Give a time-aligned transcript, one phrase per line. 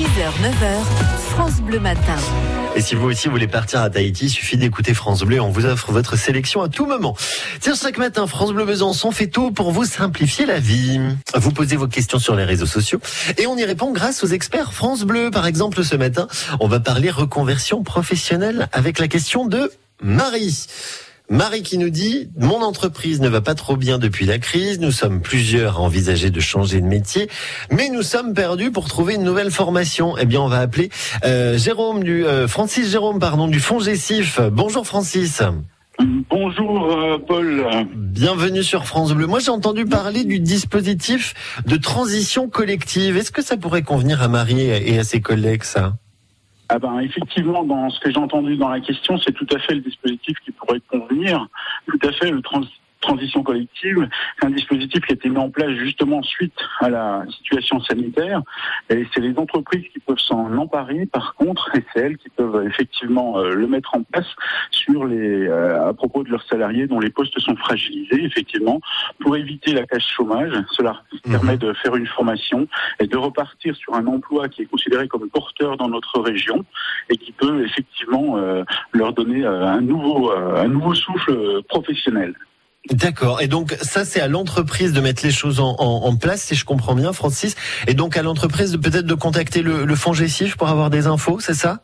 [0.00, 2.16] 6h, 9h, France Bleu Matin.
[2.74, 5.42] Et si vous aussi voulez partir à Tahiti, il suffit d'écouter France Bleu.
[5.42, 7.14] On vous offre votre sélection à tout moment.
[7.60, 10.98] Tiens, chaque matin, France Bleu Besançon fait tout pour vous simplifier la vie.
[11.34, 12.98] Vous posez vos questions sur les réseaux sociaux
[13.36, 15.30] et on y répond grâce aux experts France Bleu.
[15.30, 16.28] Par exemple, ce matin,
[16.60, 19.70] on va parler reconversion professionnelle avec la question de
[20.00, 20.66] Marie.
[21.30, 24.80] Marie qui nous dit mon entreprise ne va pas trop bien depuis la crise.
[24.80, 27.30] Nous sommes plusieurs à envisager de changer de métier,
[27.70, 30.16] mais nous sommes perdus pour trouver une nouvelle formation.
[30.18, 30.90] Eh bien, on va appeler
[31.24, 34.40] euh, Jérôme du euh, Francis Jérôme pardon du Fonds Gessif.
[34.50, 35.40] Bonjour Francis.
[36.28, 37.64] Bonjour euh, Paul.
[37.94, 39.28] Bienvenue sur France Bleu.
[39.28, 43.16] Moi, j'ai entendu parler du dispositif de transition collective.
[43.16, 45.92] Est-ce que ça pourrait convenir à Marie et à ses collègues ça?
[46.72, 49.74] Ah ben, effectivement, dans ce que j'ai entendu dans la question, c'est tout à fait
[49.74, 51.48] le dispositif qui pourrait convenir.
[51.88, 52.60] Tout à fait le trans
[53.00, 57.24] transition collective, c'est un dispositif qui a été mis en place justement suite à la
[57.36, 58.42] situation sanitaire.
[58.90, 62.64] Et c'est les entreprises qui peuvent s'en emparer, par contre, et c'est elles qui peuvent
[62.66, 64.26] effectivement euh, le mettre en place
[64.70, 68.80] sur les, euh, à propos de leurs salariés dont les postes sont fragilisés, effectivement,
[69.20, 70.52] pour éviter la casse chômage.
[70.72, 71.32] Cela mhm.
[71.32, 75.28] permet de faire une formation et de repartir sur un emploi qui est considéré comme
[75.30, 76.64] porteur dans notre région
[77.08, 82.34] et qui peut effectivement euh, leur donner un nouveau, un nouveau souffle professionnel.
[82.88, 83.40] D'accord.
[83.42, 86.94] Et donc ça, c'est à l'entreprise de mettre les choses en, place, si je comprends
[86.94, 87.54] bien, Francis.
[87.86, 91.40] Et donc à l'entreprise peut-être de contacter le, le fonds Gessif pour avoir des infos,
[91.40, 91.82] c'est ça?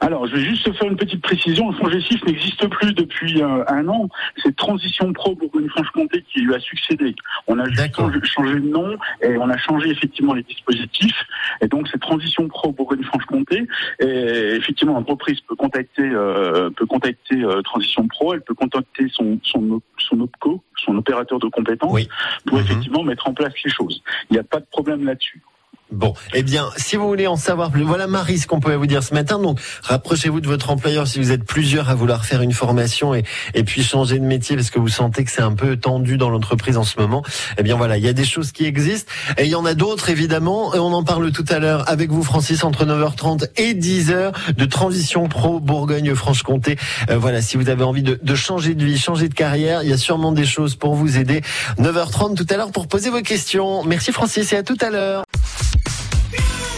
[0.00, 1.70] Alors, je vais juste faire une petite précision.
[1.70, 4.08] Le fonds G6 n'existe plus depuis euh, un an.
[4.42, 7.14] C'est Transition Pro Bourgogne-Franche-Comté qui lui a succédé.
[7.46, 11.24] On a juste changé de nom et on a changé effectivement les dispositifs.
[11.60, 13.66] Et donc, c'est Transition Pro Bourgogne-Franche-Comté.
[14.00, 18.34] Et effectivement, l'entreprise peut contacter, euh, peut contacter euh, Transition Pro.
[18.34, 22.06] Elle peut contacter son son son OPCO, son opérateur de compétences,
[22.46, 22.64] pour mhm.
[22.64, 24.02] effectivement mettre en place les choses.
[24.30, 25.42] Il n'y a pas de problème là-dessus.
[25.90, 28.86] Bon, eh bien, si vous voulez en savoir plus, voilà Marie ce qu'on pouvait vous
[28.86, 29.38] dire ce matin.
[29.38, 33.24] Donc, rapprochez-vous de votre employeur si vous êtes plusieurs à vouloir faire une formation et,
[33.54, 36.28] et puis changer de métier parce que vous sentez que c'est un peu tendu dans
[36.28, 37.22] l'entreprise en ce moment.
[37.56, 39.72] Eh bien, voilà, il y a des choses qui existent et il y en a
[39.72, 40.74] d'autres évidemment.
[40.74, 44.64] Et on en parle tout à l'heure avec vous, Francis, entre 9h30 et 10h de
[44.66, 46.76] transition pro Bourgogne-Franche-Comté.
[47.08, 49.88] Euh, voilà, si vous avez envie de, de changer de vie, changer de carrière, il
[49.88, 51.40] y a sûrement des choses pour vous aider.
[51.78, 53.84] 9h30 tout à l'heure pour poser vos questions.
[53.84, 55.24] Merci Francis et à tout à l'heure.